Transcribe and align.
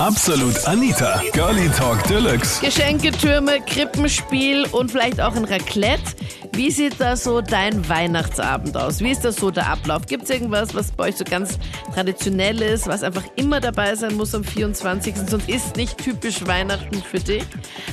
Absolut 0.00 0.64
Anita, 0.68 1.20
Girlie 1.32 1.68
Talk 1.70 2.00
Deluxe. 2.04 2.60
Geschenketürme, 2.60 3.60
Krippenspiel 3.66 4.64
und 4.70 4.92
vielleicht 4.92 5.20
auch 5.20 5.34
ein 5.34 5.44
Raclette. 5.44 6.14
Wie 6.52 6.70
sieht 6.70 7.00
da 7.00 7.16
so 7.16 7.40
dein 7.40 7.88
Weihnachtsabend 7.88 8.76
aus? 8.76 9.00
Wie 9.00 9.10
ist 9.10 9.24
das 9.24 9.36
so 9.36 9.50
der 9.50 9.68
Ablauf? 9.68 10.06
Gibt 10.06 10.24
es 10.24 10.30
irgendwas, 10.30 10.72
was 10.72 10.92
bei 10.92 11.08
euch 11.08 11.16
so 11.16 11.24
ganz 11.24 11.58
traditionell 11.94 12.62
ist, 12.62 12.86
was 12.86 13.02
einfach 13.02 13.24
immer 13.34 13.58
dabei 13.58 13.96
sein 13.96 14.14
muss 14.14 14.36
am 14.36 14.44
24. 14.44 15.16
Sonst 15.28 15.48
ist 15.48 15.76
nicht 15.76 15.98
typisch 15.98 16.46
Weihnachten 16.46 17.02
für 17.02 17.18
dich? 17.18 17.44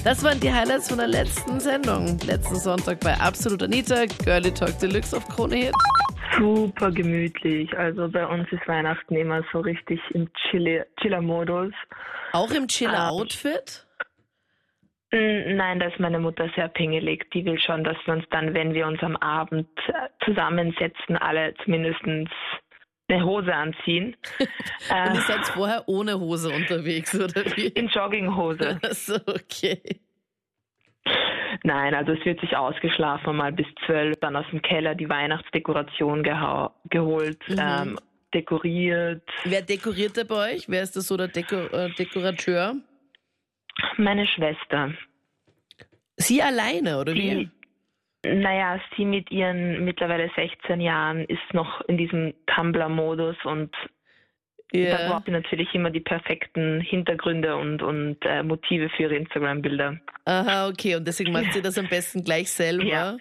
Das 0.03 0.21
waren 0.21 0.39
die 0.39 0.53
Highlights 0.53 0.89
von 0.89 0.99
der 0.99 1.07
letzten 1.07 1.59
Sendung. 1.59 2.19
Letzten 2.19 2.59
Sonntag 2.59 2.99
bei 2.99 3.19
Absolut 3.19 3.63
Anita, 3.63 4.05
Girlie 4.23 4.53
Talk 4.53 4.77
Deluxe 4.77 5.17
auf 5.17 5.27
Krone 5.27 5.55
Hit. 5.55 5.73
Super 6.37 6.91
gemütlich. 6.91 7.75
Also 7.77 8.09
bei 8.09 8.25
uns 8.25 8.51
ist 8.51 8.67
Weihnachten 8.67 9.15
immer 9.15 9.43
so 9.51 9.59
richtig 9.59 9.99
im 10.11 10.29
Chiller- 10.49 10.85
Chiller-Modus. 11.01 11.73
Auch 12.33 12.51
im 12.51 12.67
Chiller-Outfit? 12.67 13.85
Mm, 15.11 15.55
Nein, 15.55 15.79
da 15.79 15.87
ist 15.87 15.99
meine 15.99 16.19
Mutter 16.19 16.49
sehr 16.55 16.67
pingelig. 16.67 17.29
Die 17.31 17.45
will 17.45 17.59
schon, 17.59 17.83
dass 17.83 17.97
wir 18.05 18.15
uns 18.15 18.25
dann, 18.31 18.53
wenn 18.53 18.73
wir 18.73 18.87
uns 18.87 19.01
am 19.01 19.15
Abend 19.17 19.67
äh, 19.87 20.09
zusammensetzen, 20.25 21.15
alle 21.17 21.53
zumindest 21.63 22.01
eine 23.07 23.23
Hose 23.23 23.53
anziehen. 23.53 24.17
Und 24.39 24.47
äh, 24.91 25.13
ihr 25.13 25.21
seid 25.21 25.45
vorher 25.47 25.83
ohne 25.87 26.19
Hose 26.19 26.49
unterwegs, 26.49 27.13
oder 27.15 27.45
wie? 27.55 27.67
in 27.67 27.87
Jogginghose. 27.87 28.79
Achso, 28.83 29.15
okay. 29.27 29.79
Nein, 31.65 31.95
also 31.95 32.11
es 32.11 32.23
wird 32.25 32.39
sich 32.41 32.55
ausgeschlafen, 32.55 33.35
mal 33.35 33.51
bis 33.51 33.65
zwölf, 33.87 34.15
dann 34.21 34.35
aus 34.35 34.45
dem 34.51 34.61
Keller 34.61 34.93
die 34.93 35.09
Weihnachtsdekoration 35.09 36.21
geholt, 36.21 37.39
Mhm. 37.49 37.57
ähm, 37.59 37.99
dekoriert. 38.35 39.23
Wer 39.45 39.63
dekoriert 39.63 40.15
da 40.15 40.23
bei 40.25 40.53
euch? 40.53 40.69
Wer 40.69 40.83
ist 40.83 40.95
das 40.95 41.07
so 41.07 41.17
der 41.17 41.27
Deko 41.29 41.55
äh, 41.55 41.89
Dekorateur? 41.97 42.75
Meine 43.97 44.27
Schwester. 44.27 44.93
Sie 46.17 46.39
alleine, 46.39 46.99
oder 46.99 47.13
wie? 47.15 47.49
Naja, 48.23 48.79
sie 48.95 49.05
mit 49.05 49.31
ihren 49.31 49.83
mittlerweile 49.85 50.29
16 50.35 50.79
Jahren 50.81 51.25
ist 51.25 51.53
noch 51.53 51.81
in 51.87 51.97
diesem 51.97 52.33
Tumblr-Modus 52.45 53.37
und 53.43 53.75
da 54.71 54.77
Ja. 54.79 55.07
braucht 55.09 55.25
sie 55.25 55.31
natürlich 55.31 55.73
immer 55.73 55.89
die 55.91 55.99
perfekten 56.01 56.81
Hintergründe 56.81 57.55
und, 57.55 57.81
und 57.81 58.17
äh, 58.25 58.43
Motive 58.43 58.89
für 58.89 59.03
ihre 59.03 59.15
Instagram-Bilder. 59.15 59.99
Aha, 60.25 60.67
okay. 60.67 60.95
Und 60.95 61.07
deswegen 61.07 61.31
macht 61.31 61.53
sie 61.53 61.61
das 61.61 61.77
am 61.77 61.87
besten 61.87 62.23
gleich 62.23 62.51
selber, 62.51 62.83
Ja. 62.83 63.17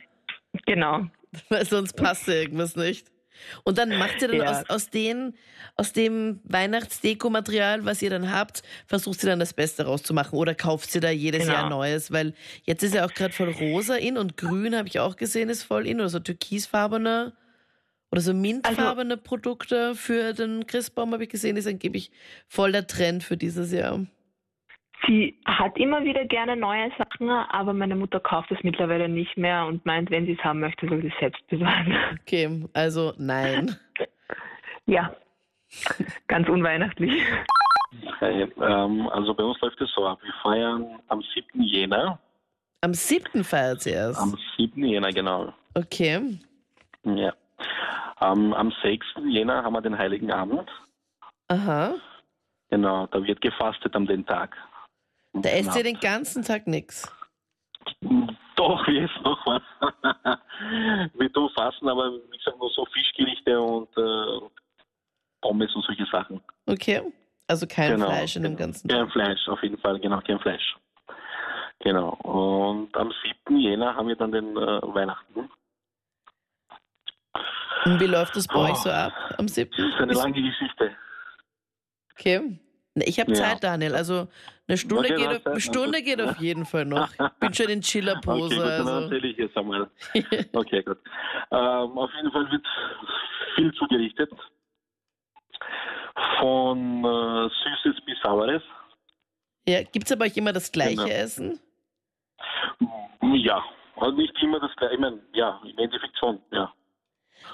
Genau. 0.67 1.07
weil 1.49 1.65
sonst 1.67 1.95
passt 1.95 2.29
ja 2.29 2.35
irgendwas 2.35 2.77
nicht. 2.77 3.09
Und 3.65 3.79
dann 3.79 3.99
macht 3.99 4.23
ihr 4.23 4.29
dann 4.29 4.37
Ja. 4.39 4.51
aus, 4.61 4.71
aus, 4.71 4.91
den, 4.91 5.35
aus 5.77 5.93
dem 5.93 6.41
Weihnachtsdeko-Material, 6.45 7.85
was 7.85 8.01
ihr 8.01 8.11
dann 8.11 8.31
habt, 8.33 8.63
versucht 8.87 9.21
sie 9.21 9.27
dann 9.27 9.41
das 9.41 9.53
Beste 9.53 9.85
rauszumachen 9.85 10.39
oder 10.39 10.55
kauft 10.55 10.91
sie 10.91 11.01
da 11.01 11.11
jedes 11.11 11.43
Genau. 11.43 11.53
Jahr 11.55 11.69
Neues? 11.69 12.13
Weil 12.13 12.35
jetzt 12.63 12.83
ist 12.85 12.95
ja 12.95 13.05
auch 13.05 13.13
gerade 13.13 13.35
voll 13.35 13.51
rosa 13.51 13.97
in 13.97 14.17
und 14.17 14.37
grün, 14.37 14.77
habe 14.77 14.89
ich 14.89 15.01
auch 15.01 15.17
gesehen, 15.17 15.49
ist 15.51 15.65
voll 15.65 15.87
in 15.87 15.99
oder 16.01 16.09
so 16.09 16.21
türkisfarbene 16.21 17.33
oder 18.15 18.21
so 18.21 18.33
mintfarbene 18.33 19.17
Produkte 19.17 19.97
für 19.97 20.35
den 20.35 20.69
Christbaum, 20.69 21.13
habe 21.13 21.25
ich 21.25 21.31
gesehen, 21.31 21.57
ist 21.57 21.67
angeblich 21.67 22.13
voll 22.47 22.71
der 22.71 22.87
Trend 22.87 23.25
für 23.25 23.37
dieses 23.37 23.73
Jahr. 23.73 24.07
Sie 25.05 25.37
hat 25.45 25.77
immer 25.77 26.05
wieder 26.05 26.25
gerne 26.25 26.55
neue 26.55 26.93
Sachen, 26.97 27.29
aber 27.29 27.73
meine 27.73 27.97
Mutter 27.97 28.21
kauft 28.21 28.53
es 28.53 28.59
mittlerweile 28.63 29.09
nicht 29.09 29.37
mehr 29.37 29.67
und 29.67 29.85
meint, 29.85 30.13
wenn 30.13 30.27
sie 30.27 30.35
es 30.35 30.45
haben 30.45 30.61
möchte, 30.61 30.87
soll 30.87 31.03
sie 31.03 31.09
es 31.09 31.19
selbst 31.19 31.45
besorgen. 31.49 31.93
Okay, 32.23 32.65
also 32.73 33.13
nein. 33.19 33.77
Ja, 34.87 35.17
ganz 36.29 36.47
unweihnachtlich. 36.47 37.11
Hey, 38.19 38.43
ähm, 38.61 39.09
also 39.09 39.33
bei 39.33 39.43
uns 39.43 39.59
läuft 39.63 39.81
es 39.81 39.91
so 39.95 40.07
ab. 40.07 40.19
Wir 40.23 40.35
feiern 40.43 41.01
am 41.09 41.23
7. 41.23 41.63
Jänner. 41.63 42.19
Am 42.83 42.93
siebten 42.93 43.45
feiert 43.45 43.81
sie 43.81 43.93
erst. 43.93 44.21
Am 44.21 44.37
7. 44.59 44.85
Jänner, 44.85 45.11
genau. 45.11 45.55
Okay. 45.75 46.39
Ja. 47.05 47.33
Ähm, 48.21 48.55
am 48.55 48.73
6. 48.83 49.07
Jänner 49.27 49.63
haben 49.65 49.73
wir 49.73 49.81
den 49.81 49.99
Heiligen 49.99 50.31
Abend. 50.31 50.71
Aha. 51.49 51.95
Genau, 52.71 53.07
da 53.07 53.23
wird 53.23 53.41
gefastet 53.41 53.95
am 53.95 54.07
den 54.07 54.25
Tag. 54.27 54.57
Da 55.33 55.49
esst 55.51 55.77
ihr 55.77 55.83
den 55.83 55.99
ganzen 55.99 56.43
Tag 56.43 56.67
nichts. 56.67 57.13
Doch, 58.57 58.87
wir 58.87 59.05
essen 59.05 59.23
noch 59.23 59.45
was. 59.47 59.63
wir 61.15 61.33
tun 61.33 61.51
fasten, 61.55 61.89
aber 61.89 62.13
wie 62.31 62.39
gesagt, 62.39 62.59
nur 62.59 62.71
so 62.71 62.87
Fischgerichte 62.87 63.61
und 63.61 63.89
äh, 63.97 64.49
Pommes 65.41 65.75
und 65.75 65.85
solche 65.85 66.07
Sachen. 66.07 66.41
Okay. 66.67 67.03
Also 67.47 67.67
kein 67.67 67.91
Genau, 67.93 68.07
Fleisch 68.07 68.37
in 68.37 68.43
dem 68.45 68.57
ganzen 68.57 68.89
Tag. 68.89 68.99
Kein 68.99 69.11
Fleisch, 69.11 69.49
auf 69.49 69.63
jeden 69.63 69.77
Fall, 69.79 70.01
genau, 70.01 70.21
kein 70.21 70.39
Fleisch. 70.39 70.77
Genau. 71.81 72.11
Und 72.23 72.97
am 72.97 73.13
7. 73.47 73.59
Jänner 73.59 73.95
haben 73.95 74.09
wir 74.09 74.17
dann 74.17 74.33
den 74.33 74.57
äh, 74.57 74.81
Weihnachten. 74.83 75.51
Und 77.85 78.01
wie 78.01 78.07
läuft 78.07 78.37
das 78.37 78.47
bei 78.47 78.55
Oh. 78.57 78.71
euch 78.71 78.77
so 78.77 78.91
ab 78.91 79.13
am 79.39 79.49
siebten? 79.49 79.83
Das 79.83 79.91
ist 79.95 80.01
eine 80.01 80.13
lange 80.15 80.43
Geschichte. 80.43 80.97
Okay. 82.13 82.59
Ich 82.97 83.19
habe 83.19 83.33
Ja. 83.33 83.37
Zeit, 83.37 83.65
Daniel. 83.65 83.95
Also 83.97 84.29
eine 84.69 84.79
Stunde, 84.79 85.13
Okay, 85.13 85.17
geht, 85.17 85.47
auf, 85.49 85.61
Stunde 85.61 86.03
geht 86.03 86.21
auf 86.21 86.39
jeden 86.39 86.65
Fall 86.65 86.85
noch. 86.85 87.11
Ich 87.13 87.19
bin 87.41 87.53
schon 87.55 87.67
in 87.67 87.79
Okay, 87.79 87.81
Chillerpose. 87.81 88.57
dann 88.57 88.87
also. 88.89 89.01
erzähle 89.01 89.29
ich 89.29 89.37
jetzt 89.37 89.57
einmal. 89.57 89.91
Okay, 90.55 90.83
gut. 90.83 90.99
Ähm, 91.51 91.99
auf 91.99 92.11
jeden 92.15 92.31
Fall 92.31 92.51
wird 92.53 92.65
viel 93.57 93.73
zugerichtet. 93.75 94.31
Von 96.39 97.05
äh, 97.05 97.49
Süßes 97.49 98.01
bis 98.07 98.17
Saures. 98.23 98.63
Ja, 99.67 99.83
Gibt 99.83 100.09
es 100.09 100.17
bei 100.17 100.27
euch 100.27 100.37
immer 100.37 100.53
das 100.53 100.71
gleiche 100.71 100.97
Genau. 100.97 101.09
Essen? 101.09 101.59
Ja, 103.23 103.63
also 103.97 104.17
nicht 104.17 104.41
immer 104.43 104.61
das 104.61 104.75
gleiche. 104.77 104.95
Ich 104.95 105.01
meine, 105.01 105.21
ja, 105.33 105.61
im 105.65 105.79
Endeffekt 105.79 106.17
schon, 106.19 106.41
ja. 106.53 106.73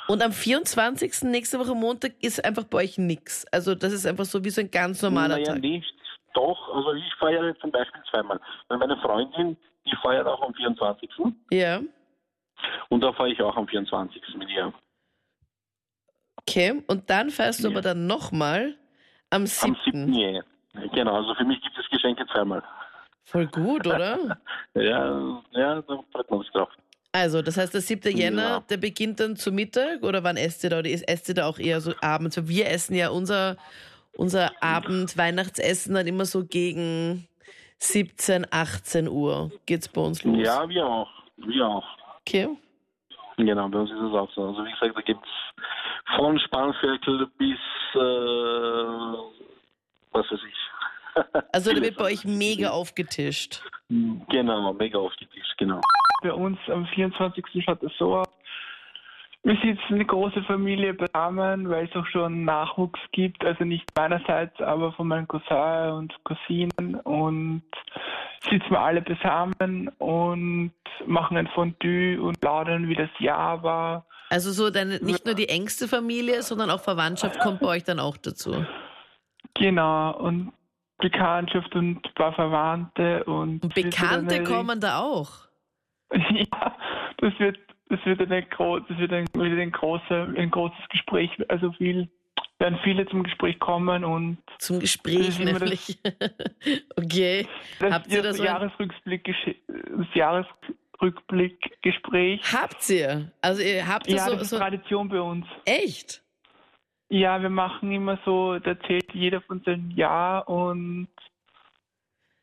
Und 0.08 0.22
am 0.22 0.32
24. 0.32 1.22
nächste 1.22 1.58
Woche 1.58 1.74
Montag 1.74 2.12
ist 2.20 2.44
einfach 2.44 2.64
bei 2.64 2.78
euch 2.78 2.98
nix. 2.98 3.44
Also 3.52 3.74
das 3.74 3.92
ist 3.92 4.06
einfach 4.06 4.24
so 4.24 4.44
wie 4.44 4.50
so 4.50 4.60
ein 4.60 4.70
ganz 4.70 5.02
normaler 5.02 5.34
naja, 5.36 5.52
Tag. 5.52 5.60
nicht. 5.60 5.92
Doch, 6.34 6.74
also 6.74 6.92
ich 6.94 7.14
feiere 7.18 7.56
zum 7.58 7.70
Beispiel 7.72 8.02
zweimal. 8.10 8.40
Weil 8.68 8.78
meine 8.78 8.96
Freundin, 8.98 9.56
die 9.86 9.96
feiert 10.02 10.26
auch 10.26 10.42
am 10.42 10.54
24. 10.54 11.10
Ja. 11.50 11.80
Und 12.88 13.00
da 13.02 13.12
fahre 13.12 13.30
ich 13.30 13.40
auch 13.42 13.56
am 13.56 13.66
24. 13.66 14.22
mit 14.36 14.48
ihr. 14.50 14.72
Okay. 16.42 16.82
Und 16.86 17.08
dann 17.10 17.30
feierst 17.30 17.60
du 17.62 17.68
Ja. 17.68 17.70
aber 17.74 17.80
dann 17.82 18.06
nochmal 18.06 18.76
am 19.30 19.42
Am 19.42 19.46
7. 19.46 19.76
7. 19.84 20.12
Jänner. 20.14 20.44
Genau, 20.92 21.16
also 21.16 21.34
für 21.34 21.44
mich 21.44 21.60
gibt 21.62 21.76
es 21.78 21.88
Geschenke 21.90 22.24
zweimal. 22.32 22.62
Voll 23.24 23.46
gut, 23.48 23.86
oder? 23.86 24.38
Ja, 24.74 25.42
ja, 25.50 25.82
da 25.82 26.04
freut 26.12 26.30
man 26.30 26.40
sich 26.42 26.50
drauf. 26.52 26.68
Also, 27.12 27.42
das 27.42 27.56
heißt, 27.56 27.74
der 27.74 27.80
7. 27.80 28.16
Jänner, 28.16 28.42
Ja. 28.42 28.60
der 28.70 28.76
beginnt 28.76 29.18
dann 29.20 29.34
zu 29.36 29.50
Mittag 29.50 30.02
oder 30.04 30.22
wann 30.22 30.36
esst 30.36 30.62
ihr 30.62 30.70
da? 30.70 30.78
Oder 30.78 30.90
ist- 30.90 31.08
esst 31.08 31.28
ihr 31.28 31.34
da 31.34 31.46
auch 31.46 31.58
eher 31.58 31.80
so 31.80 31.92
abends? 32.00 32.36
Weil 32.36 32.48
Wir 32.48 32.68
essen 32.70 32.94
ja 32.94 33.08
unser, 33.10 33.56
unser 34.16 34.50
Abend-Weihnachtsessen 34.62 35.94
dann 35.94 36.06
immer 36.06 36.24
so 36.24 36.44
gegen 36.44 37.26
17, 37.78 38.46
18 38.52 39.08
Uhr. 39.08 39.50
Geht's 39.66 39.88
bei 39.88 40.00
uns 40.00 40.22
los? 40.22 40.36
Ja, 40.38 40.68
wir 40.68 40.86
auch. 40.86 41.08
Wir 41.36 41.66
auch. 41.66 41.84
Okay. 42.20 42.48
Genau, 43.38 43.68
bei 43.70 43.78
uns 43.80 43.90
ist 43.90 43.96
es 43.96 44.12
auch 44.12 44.30
so. 44.34 44.48
Also 44.48 44.64
wie 44.64 44.70
gesagt, 44.70 44.96
da 44.96 45.00
gibt 45.00 45.24
es 45.24 46.14
von 46.16 46.38
Spanferkel 46.40 47.26
bis 47.38 47.58
äh, 47.94 47.98
was 50.12 50.30
weiß 50.30 50.40
ich. 50.46 50.56
Also, 51.52 51.72
da 51.72 51.82
wird 51.82 51.96
bei 51.96 52.04
euch 52.04 52.24
mega 52.24 52.70
aufgetischt. 52.70 53.62
Genau, 53.88 54.72
mega 54.74 54.98
aufgetischt, 54.98 55.58
genau. 55.58 55.80
Bei 56.22 56.32
uns 56.32 56.58
am 56.68 56.86
24. 56.86 57.44
schaut 57.64 57.82
es 57.82 57.92
so 57.98 58.18
aus. 58.18 58.28
Wir 59.42 59.56
sitzen 59.56 59.94
eine 59.94 60.04
große 60.04 60.42
Familie 60.42 60.92
beisammen, 60.92 61.68
weil 61.70 61.86
es 61.86 61.96
auch 61.96 62.06
schon 62.06 62.44
Nachwuchs 62.44 63.00
gibt, 63.12 63.42
also 63.42 63.64
nicht 63.64 63.84
meinerseits, 63.96 64.60
aber 64.60 64.92
von 64.92 65.08
meinen 65.08 65.26
Cousin 65.26 65.92
und 65.92 66.14
Cousinen 66.24 66.94
und 67.04 67.62
sitzen 68.50 68.70
wir 68.70 68.80
alle 68.80 69.00
beisammen 69.00 69.88
und 69.98 70.72
machen 71.06 71.38
ein 71.38 71.48
Fondue 71.48 72.20
und 72.20 72.38
plaudern, 72.40 72.86
wie 72.88 72.94
das 72.94 73.08
Jahr 73.18 73.62
war. 73.62 74.04
Also, 74.28 74.52
so 74.52 74.70
deine, 74.70 74.98
nicht 75.00 75.24
nur 75.24 75.34
die 75.34 75.48
engste 75.48 75.88
Familie, 75.88 76.42
sondern 76.42 76.70
auch 76.70 76.80
Verwandtschaft 76.80 77.40
kommt 77.40 77.60
bei 77.60 77.68
euch 77.68 77.84
dann 77.84 77.98
auch 77.98 78.18
dazu. 78.18 78.64
Genau, 79.54 80.16
und 80.18 80.52
Bekanntschaft 81.00 81.74
und 81.74 82.06
ein 82.06 82.14
paar 82.14 82.32
Verwandte 82.34 83.24
und... 83.24 83.74
Bekannte 83.74 84.44
kommen 84.44 84.78
da 84.80 85.00
auch. 85.00 85.30
Ja, 86.12 86.76
das 87.18 87.32
wird, 87.38 87.56
das 87.88 88.04
wird 88.04 88.20
eine 88.20 88.42
das 88.48 88.98
wird 88.98 89.12
ein, 89.12 89.26
wird 89.32 89.60
ein 89.60 89.70
großer, 89.70 90.26
ein 90.36 90.50
großes 90.50 90.88
Gespräch. 90.90 91.30
Also 91.48 91.70
viel, 91.72 92.08
werden 92.58 92.80
viele 92.82 93.06
zum 93.06 93.22
Gespräch 93.22 93.60
kommen 93.60 94.02
und 94.04 94.38
Zum 94.58 94.80
Das 94.80 94.90
Gespräch 94.90 95.38
immer 95.38 95.52
das- 95.52 95.60
nämlich. 95.62 95.98
okay. 96.96 97.46
das, 97.78 97.92
Habt 97.92 98.08
ihr 98.08 98.22
da 98.22 98.28
das 98.28 98.38
so 98.38 98.42
ein- 98.42 98.46
Jahresrückblick, 98.46 99.32
das 99.68 100.06
Jahresrückblickgespräch. 100.14 102.40
Habt 102.52 102.90
ihr? 102.90 103.30
Also 103.40 103.62
ihr 103.62 103.86
habt 103.86 104.08
ihr 104.08 104.16
Ja, 104.16 104.24
so, 104.24 104.32
das 104.32 104.42
ist 104.42 104.50
so 104.50 104.58
Tradition 104.58 105.08
bei 105.08 105.20
uns. 105.20 105.46
echt? 105.64 106.22
Ja, 107.10 107.42
wir 107.42 107.50
machen 107.50 107.90
immer 107.90 108.18
so, 108.24 108.58
da 108.60 108.70
erzählt 108.70 109.12
jeder 109.12 109.40
von 109.40 109.60
seinem 109.62 109.90
Jahr 109.90 110.48
und 110.48 111.08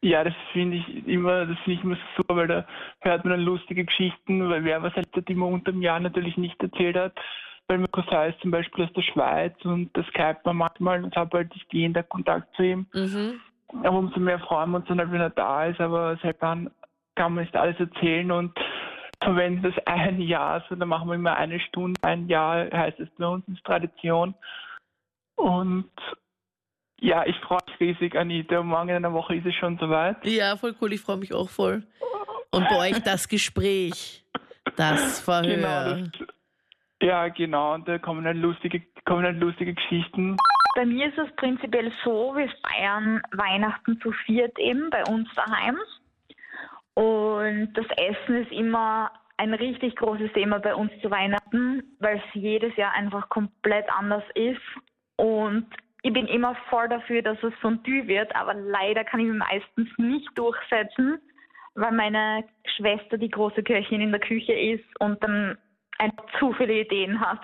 ja, 0.02 0.24
das 0.26 0.34
finde 0.52 0.78
ich 0.78 1.08
immer, 1.08 1.46
das 1.46 1.58
finde 1.60 1.80
ich 1.80 1.84
immer 1.84 1.96
so 1.96 2.02
super, 2.18 2.36
weil 2.36 2.48
da 2.48 2.68
hört 3.00 3.24
man 3.24 3.32
dann 3.32 3.46
lustige 3.46 3.86
Geschichten, 3.86 4.50
weil 4.50 4.66
wer 4.66 4.84
was 4.84 4.94
halt 4.94 5.08
immer 5.30 5.48
unter 5.48 5.72
dem 5.72 5.82
Jahr 5.82 6.02
natürlich 6.02 6.38
nicht 6.38 6.62
erzählt 6.62 6.98
hat. 6.98 7.14
Weil 7.68 7.80
mein 7.80 7.92
Cousin 7.92 8.30
ist 8.30 8.40
zum 8.42 8.52
Beispiel 8.52 8.86
aus 8.86 8.94
der 8.94 9.02
Schweiz 9.02 9.54
und 9.64 9.90
das 9.94 10.06
skype 10.08 10.40
man 10.44 10.58
manchmal 10.58 11.04
und 11.04 11.16
habe 11.16 11.38
halt 11.38 11.54
nicht 11.54 11.74
jeden 11.74 11.94
Tag 11.94 12.10
Kontakt 12.10 12.54
zu 12.56 12.64
ihm. 12.64 12.88
Mhm. 12.94 13.40
Aber 13.84 14.00
umso 14.00 14.20
mehr 14.20 14.40
freuen 14.40 14.72
wir 14.72 14.78
uns 14.78 14.88
dann 14.88 15.00
halt, 15.00 15.12
wenn 15.12 15.22
er 15.22 15.30
da 15.30 15.66
ist, 15.66 15.80
aber 15.82 16.18
seit 16.22 16.42
dann 16.42 16.70
kann 17.16 17.34
man 17.34 17.44
nicht 17.46 17.56
alles 17.56 17.80
erzählen 17.80 18.32
und 18.32 18.54
verwenden 19.22 19.64
das 19.64 19.86
ein 19.86 20.22
Jahr, 20.22 20.64
so 20.70 20.76
dann 20.76 20.90
machen 20.90 21.08
wir 21.08 21.16
immer 21.16 21.36
eine 21.36 21.60
Stunde, 21.60 22.00
ein 22.04 22.28
Jahr 22.28 22.70
heißt 22.72 23.00
es 23.00 23.10
bei 23.18 23.26
uns, 23.26 23.48
ist 23.48 23.64
Tradition. 23.64 24.36
Und 25.36 25.92
ja, 27.00 27.26
ich 27.26 27.36
freue 27.38 27.60
mich 27.68 27.80
riesig, 27.80 28.16
Anita. 28.16 28.62
Morgen 28.64 28.90
in 28.90 28.96
einer 28.96 29.14
Woche 29.14 29.36
ist 29.36 29.46
es 29.46 29.56
schon 29.56 29.78
soweit. 29.78 30.26
Ja, 30.26 30.56
voll 30.58 30.76
cool. 30.82 30.94
Ich 30.94 31.02
freue 31.02 31.18
mich 31.18 31.34
auch 31.34 31.50
voll. 31.50 31.84
Und 32.52 32.68
bei 32.70 32.90
euch 32.90 33.04
das 33.04 33.28
Gespräch, 33.28 34.26
das 34.76 35.20
Verhör. 35.20 35.44
Genau, 35.44 36.08
das, 36.20 36.28
ja, 37.02 37.28
genau. 37.28 37.76
Und 37.76 37.88
da 37.88 38.00
kommen 38.00 38.26
halt 38.26 38.38
lustige, 38.38 38.82
kommen 39.06 39.24
halt 39.24 39.40
lustige 39.40 39.74
Geschichten. 39.74 40.38
Bei 40.76 40.86
mir 40.86 41.08
ist 41.08 41.18
es 41.18 41.36
prinzipiell 41.36 41.92
so, 42.04 42.36
wir 42.36 42.50
feiern 42.68 43.22
Weihnachten 43.32 44.00
zu 44.02 44.12
viert 44.26 44.58
eben 44.58 44.90
bei 44.90 45.04
uns 45.06 45.28
daheim. 45.36 45.78
Und 46.98 47.74
das 47.76 47.86
Essen 47.96 48.42
ist 48.42 48.52
immer 48.52 49.12
ein 49.38 49.54
richtig 49.54 49.96
großes 49.98 50.34
Thema 50.34 50.58
bei 50.58 50.74
uns 50.74 50.92
zu 51.04 51.12
Weihnachten, 51.12 51.84
weil 52.00 52.18
es 52.18 52.24
jedes 52.34 52.76
Jahr 52.76 52.92
einfach 52.94 53.30
komplett 53.30 53.86
anders 53.96 54.24
ist. 54.34 54.60
Und 55.16 55.68
ich 56.02 56.12
bin 56.12 56.26
immer 56.26 56.56
voll 56.72 56.90
dafür, 56.90 57.22
dass 57.22 57.38
es 57.44 57.54
Fondue 57.62 58.08
wird, 58.08 58.36
aber 58.36 58.56
leider 58.56 59.04
kann 59.04 59.20
ich 59.20 59.28
mich 59.28 59.38
meistens 59.38 59.90
nicht 59.98 60.28
durchsetzen, 60.34 61.20
weil 61.76 61.92
meine 61.92 62.44
Schwester 62.76 63.20
die 63.20 63.30
große 63.30 63.62
Köchin 63.62 64.02
in 64.02 64.10
der 64.10 64.20
Küche 64.20 64.54
ist 64.54 65.00
und 65.00 65.22
dann 65.22 65.56
einfach 66.00 66.26
zu 66.40 66.52
viele 66.54 66.82
Ideen 66.82 67.20
hat. 67.20 67.42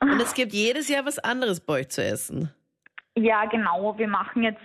Und 0.00 0.18
es 0.18 0.32
gibt 0.32 0.54
jedes 0.54 0.88
Jahr 0.88 1.04
was 1.04 1.18
anderes 1.18 1.60
bei 1.60 1.80
euch 1.80 1.90
zu 1.90 2.02
essen. 2.02 2.50
Ja, 3.16 3.44
genau. 3.44 3.98
Wir 3.98 4.08
machen 4.08 4.44
jetzt 4.44 4.62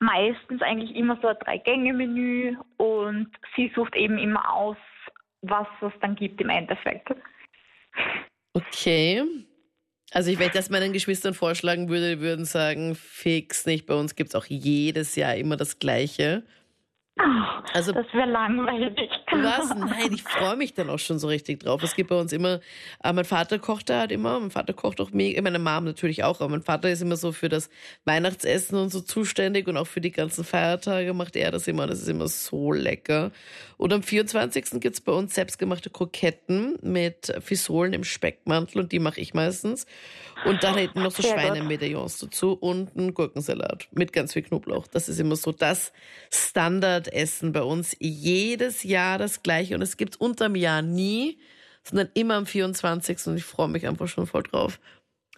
meistens 0.00 0.62
eigentlich 0.62 0.94
immer 0.96 1.18
so 1.20 1.28
ein 1.28 1.36
Drei-Gänge-Menü 1.40 2.56
und 2.76 3.30
sie 3.56 3.72
sucht 3.74 3.96
eben 3.96 4.18
immer 4.18 4.52
aus, 4.52 4.76
was 5.42 5.66
es 5.80 5.92
dann 6.00 6.14
gibt 6.14 6.40
im 6.40 6.50
Endeffekt. 6.50 7.08
Okay. 8.54 9.22
Also 10.12 10.30
ich, 10.30 10.40
ich 10.40 10.50
das 10.50 10.70
meinen 10.70 10.92
Geschwistern 10.92 11.34
vorschlagen 11.34 11.88
würde, 11.88 12.16
die 12.16 12.22
würden 12.22 12.44
sagen, 12.44 12.94
fix 12.94 13.66
nicht. 13.66 13.86
Bei 13.86 13.94
uns 13.94 14.16
gibt 14.16 14.30
es 14.30 14.34
auch 14.34 14.46
jedes 14.46 15.16
Jahr 15.16 15.34
immer 15.34 15.56
das 15.56 15.78
Gleiche. 15.78 16.44
Also, 17.74 17.92
das 17.92 18.06
wäre 18.14 18.28
langweilig. 18.28 19.10
Was? 19.30 19.74
Nein, 19.74 20.12
ich 20.12 20.22
freue 20.22 20.56
mich 20.56 20.74
dann 20.74 20.90
auch 20.90 20.98
schon 20.98 21.18
so 21.18 21.28
richtig 21.28 21.60
drauf. 21.60 21.82
Es 21.82 21.94
gibt 21.94 22.10
bei 22.10 22.16
uns 22.16 22.32
immer, 22.32 22.60
äh, 23.02 23.12
mein 23.12 23.24
Vater 23.24 23.58
kocht 23.58 23.90
da 23.90 24.00
halt 24.00 24.12
immer, 24.12 24.40
mein 24.40 24.50
Vater 24.50 24.72
kocht 24.72 25.00
auch 25.00 25.10
mega, 25.10 25.40
meine 25.42 25.58
Mom 25.58 25.84
natürlich 25.84 26.24
auch, 26.24 26.40
aber 26.40 26.50
mein 26.50 26.62
Vater 26.62 26.90
ist 26.90 27.02
immer 27.02 27.16
so 27.16 27.32
für 27.32 27.48
das 27.48 27.68
Weihnachtsessen 28.04 28.78
und 28.78 28.90
so 28.90 29.00
zuständig 29.00 29.68
und 29.68 29.76
auch 29.76 29.86
für 29.86 30.00
die 30.00 30.10
ganzen 30.10 30.44
Feiertage 30.44 31.12
macht 31.12 31.36
er 31.36 31.50
das 31.50 31.68
immer. 31.68 31.86
Das 31.86 32.00
ist 32.00 32.08
immer 32.08 32.28
so 32.28 32.72
lecker. 32.72 33.30
Und 33.76 33.92
am 33.92 34.02
24. 34.02 34.80
gibt's 34.80 35.00
bei 35.00 35.12
uns 35.12 35.34
selbstgemachte 35.34 35.90
Kroketten 35.90 36.78
mit 36.82 37.32
Fisolen 37.40 37.92
im 37.92 38.04
Speckmantel 38.04 38.80
und 38.80 38.92
die 38.92 38.98
mache 38.98 39.20
ich 39.20 39.34
meistens. 39.34 39.86
Und 40.44 40.62
dann 40.62 40.76
hätten 40.76 41.02
noch 41.02 41.10
so 41.10 41.22
Schweinemedaillons 41.22 42.18
dazu 42.18 42.52
und 42.52 42.96
einen 42.96 43.12
Gurkensalat 43.12 43.88
mit 43.92 44.12
ganz 44.12 44.32
viel 44.32 44.42
Knoblauch. 44.42 44.86
Das 44.86 45.08
ist 45.08 45.18
immer 45.18 45.36
so 45.36 45.52
das 45.52 45.92
Standardessen 46.30 47.52
bei 47.52 47.62
uns. 47.62 47.96
Jedes 47.98 48.84
Jahr 48.84 49.17
das 49.18 49.42
gleiche 49.42 49.74
und 49.74 49.82
es 49.82 49.96
gibt's 49.96 50.16
unterm 50.16 50.54
Jahr 50.54 50.82
nie, 50.82 51.38
sondern 51.82 52.08
immer 52.14 52.34
am 52.34 52.46
24. 52.46 53.26
und 53.26 53.36
ich 53.36 53.44
freue 53.44 53.68
mich 53.68 53.86
einfach 53.86 54.08
schon 54.08 54.26
voll 54.26 54.42
drauf. 54.42 54.78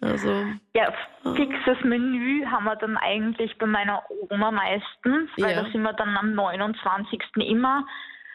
Also, 0.01 0.45
ja, 0.73 0.91
fixes 1.35 1.83
Menü 1.83 2.45
haben 2.45 2.63
wir 2.63 2.75
dann 2.75 2.97
eigentlich 2.97 3.55
bei 3.59 3.67
meiner 3.67 4.01
Oma 4.29 4.49
meistens, 4.49 5.29
weil 5.37 5.55
ja. 5.55 5.63
da 5.63 5.71
sind 5.71 5.83
wir 5.83 5.93
dann 5.93 6.17
am 6.17 6.33
29. 6.33 7.19
immer 7.47 7.85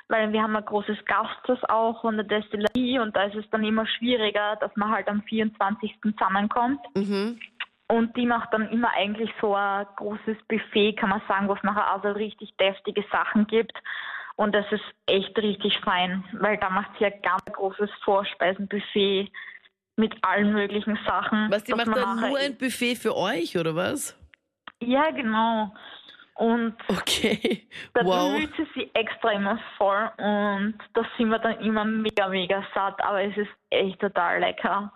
weil 0.08 0.32
wir 0.32 0.43
haben 0.43 0.56
ein 0.56 0.64
großes 0.64 1.04
Gasthaus 1.04 1.58
auch 1.69 2.04
und 2.04 2.14
eine 2.14 2.25
Destillerie 2.25 2.99
und 2.99 3.16
da 3.16 3.25
ist 3.25 3.34
es 3.34 3.50
dann 3.50 3.64
immer 3.64 3.87
schwieriger, 3.87 4.56
dass 4.56 4.75
man 4.76 4.90
halt 4.90 5.08
am 5.08 5.22
24. 5.22 5.99
zusammenkommt. 6.02 6.81
Mhm. 6.96 7.38
Und 7.88 8.16
die 8.16 8.26
macht 8.26 8.52
dann 8.52 8.69
immer 8.70 8.90
eigentlich 8.96 9.31
so 9.40 9.54
ein 9.54 9.87
großes 9.96 10.37
Buffet, 10.49 10.94
kann 10.94 11.10
man 11.10 11.22
sagen, 11.28 11.49
wo 11.49 11.54
es 11.54 11.62
nachher 11.62 11.92
also 11.92 12.08
richtig 12.08 12.52
deftige 12.56 13.04
Sachen 13.12 13.46
gibt. 13.46 13.76
Und 14.36 14.54
das 14.54 14.70
ist 14.70 14.84
echt 15.06 15.36
richtig 15.38 15.78
fein, 15.80 16.24
weil 16.32 16.58
da 16.58 16.68
macht 16.68 16.90
sie 16.98 17.06
ein 17.06 17.22
ganz 17.22 17.44
großes 17.52 17.90
Vorspeisenbuffet 18.04 19.32
mit 19.96 20.14
allen 20.22 20.52
möglichen 20.52 20.98
Sachen. 21.06 21.50
Was, 21.50 21.64
die 21.64 21.72
macht 21.72 21.88
dann 21.88 22.20
nur 22.20 22.38
ein 22.38 22.56
Buffet 22.56 22.96
für 22.96 23.16
euch, 23.16 23.56
oder 23.56 23.74
was? 23.74 24.14
Ja, 24.80 25.10
genau. 25.10 25.72
Und 26.34 26.74
okay. 26.88 27.66
da 27.94 28.04
wow. 28.04 28.32
bemüht 28.32 28.50
sie 28.56 28.66
sich 28.74 28.90
extra 28.94 29.32
immer 29.32 29.58
voll 29.78 30.10
und 30.18 30.74
da 30.92 31.02
sind 31.16 31.30
wir 31.30 31.38
dann 31.38 31.58
immer 31.60 31.86
mega, 31.86 32.28
mega 32.28 32.62
satt, 32.74 33.02
aber 33.02 33.22
es 33.22 33.34
ist 33.38 33.48
echt 33.70 33.98
total 34.00 34.40
lecker. 34.40 34.92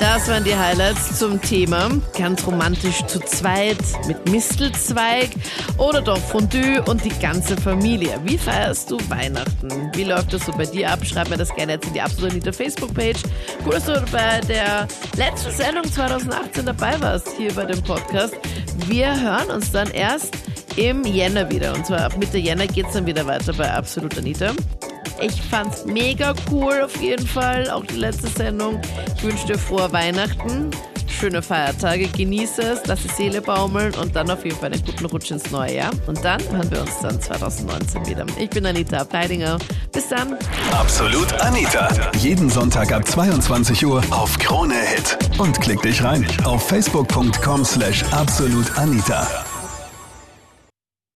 Das 0.00 0.28
waren 0.28 0.44
die 0.44 0.56
Highlights 0.56 1.18
zum 1.18 1.40
Thema. 1.40 1.90
Ganz 2.16 2.46
romantisch 2.46 3.04
zu 3.06 3.18
zweit 3.20 3.78
mit 4.06 4.30
Mistelzweig 4.30 5.30
oder 5.76 6.00
doch 6.00 6.18
Fondue 6.18 6.82
und 6.86 7.04
die 7.04 7.16
ganze 7.20 7.56
Familie. 7.56 8.18
Wie 8.24 8.38
feierst 8.38 8.90
du 8.90 8.98
Weihnachten? 9.08 9.90
Wie 9.94 10.04
läuft 10.04 10.32
das 10.32 10.46
so 10.46 10.52
bei 10.52 10.66
dir 10.66 10.90
ab? 10.90 11.00
Schreib 11.04 11.30
mir 11.30 11.36
das 11.36 11.54
gerne 11.54 11.72
jetzt 11.72 11.86
in 11.88 11.94
die 11.94 12.00
Absolut 12.00 12.30
Anita 12.30 12.52
Facebook-Page. 12.52 13.18
Cool, 13.64 13.72
dass 13.72 13.84
du 13.86 14.04
bei 14.12 14.40
der 14.48 14.86
letzten 15.16 15.52
Sendung 15.52 15.84
2018 15.84 16.66
dabei 16.66 17.00
warst, 17.00 17.28
hier 17.36 17.52
bei 17.54 17.64
dem 17.64 17.82
Podcast. 17.82 18.34
Wir 18.86 19.20
hören 19.20 19.50
uns 19.50 19.72
dann 19.72 19.90
erst 19.90 20.36
im 20.76 21.04
Jänner 21.04 21.50
wieder. 21.50 21.74
Und 21.74 21.86
zwar 21.86 22.02
ab 22.02 22.16
Mitte 22.18 22.38
Jänner 22.38 22.66
geht 22.66 22.86
es 22.86 22.92
dann 22.92 23.06
wieder 23.06 23.26
weiter 23.26 23.52
bei 23.52 23.70
Absolut 23.70 24.16
Anita. 24.16 24.52
Ich 25.20 25.42
fand's 25.42 25.84
mega 25.84 26.34
cool 26.50 26.82
auf 26.84 26.96
jeden 27.00 27.26
Fall, 27.26 27.68
auch 27.70 27.84
die 27.84 27.96
letzte 27.96 28.28
Sendung. 28.28 28.80
Ich 29.16 29.24
wünsche 29.24 29.46
dir 29.46 29.58
frohe 29.58 29.92
Weihnachten, 29.92 30.70
schöne 31.08 31.42
Feiertage, 31.42 32.06
genieße 32.06 32.62
es, 32.62 32.86
lass 32.86 33.02
die 33.02 33.08
Seele 33.08 33.40
baumeln 33.42 33.94
und 33.94 34.14
dann 34.14 34.30
auf 34.30 34.44
jeden 34.44 34.56
Fall 34.56 34.72
einen 34.72 34.84
guten 34.84 35.06
Rutsch 35.06 35.32
ins 35.32 35.50
neue 35.50 35.74
Jahr. 35.74 35.90
Und 36.06 36.24
dann 36.24 36.40
hören 36.50 36.70
wir 36.70 36.80
uns 36.82 37.00
dann 37.02 37.20
2019 37.20 38.06
wieder. 38.06 38.26
Ich 38.38 38.50
bin 38.50 38.64
Anita 38.64 39.02
Pleidinger. 39.04 39.58
Bis 39.92 40.08
dann. 40.08 40.36
Absolut 40.72 41.32
Anita. 41.40 41.88
Jeden 42.18 42.48
Sonntag 42.48 42.92
ab 42.92 43.06
22 43.06 43.84
Uhr 43.84 44.02
auf 44.10 44.38
Krone 44.38 44.74
Hit. 44.74 45.18
Und 45.38 45.60
klick 45.60 45.82
dich 45.82 46.02
rein 46.04 46.24
auf 46.44 46.68
facebook.com 46.68 47.64
slash 47.64 48.04
absolutanita. 48.12 49.26